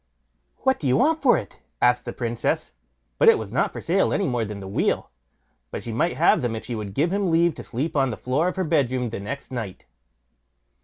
"What 0.63 0.79
do 0.79 0.87
you 0.87 0.97
want 0.97 1.21
for 1.21 1.37
it?" 1.37 1.59
asked 1.79 2.05
the 2.05 2.11
Princess; 2.11 2.71
but 3.19 3.29
it 3.29 3.37
was 3.37 3.53
not 3.53 3.71
for 3.71 3.81
sale 3.81 4.11
any 4.11 4.27
more 4.27 4.43
than 4.43 4.59
the 4.59 4.67
wheel, 4.67 5.11
but 5.69 5.83
she 5.83 5.91
might 5.91 6.17
have 6.17 6.41
them 6.41 6.55
if 6.55 6.65
she 6.65 6.73
would 6.73 6.95
give 6.95 7.13
him 7.13 7.29
leave 7.29 7.53
to 7.53 7.63
sleep 7.63 7.95
on 7.95 8.09
the 8.09 8.17
floor 8.17 8.47
of 8.47 8.55
her 8.55 8.63
bedroom 8.63 9.09
next 9.11 9.51
night. 9.51 9.85